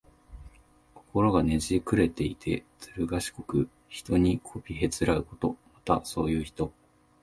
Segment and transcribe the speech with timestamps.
[0.95, 5.57] 心がねじくれていて、ずるがしこく、人にこびへつらうこと。
[5.75, 6.71] また、そういう人。